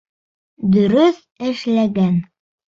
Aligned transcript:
Дөрөҫ 0.75 1.19
эшләгән! 1.51 2.19